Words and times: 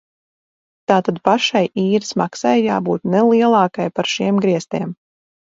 Tātad 0.91 1.19
pašai 1.29 1.61
īres 1.81 2.09
maksai 2.21 2.55
ir 2.61 2.65
jābūt 2.69 3.07
ne 3.17 3.23
lielākai 3.27 3.87
par 4.01 4.11
šiem 4.17 4.43
griestiem. 4.49 4.99